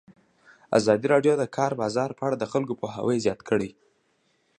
ازادي 0.77 1.05
راډیو 1.13 1.33
د 1.37 1.39
د 1.41 1.43
کار 1.57 1.71
بازار 1.81 2.09
په 2.17 2.23
اړه 2.27 2.35
د 2.39 2.45
خلکو 2.51 2.73
پوهاوی 2.79 3.17
زیات 3.25 3.39
کړی. 3.49 3.69